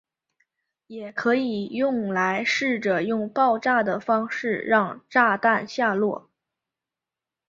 [0.87, 6.27] 也可以用来试着用爆炸的方式让炸弹下落。